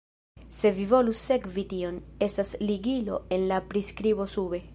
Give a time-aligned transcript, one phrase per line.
[0.59, 4.67] Se vi volus sekvi tion, estas ligilo en la priskribo sube.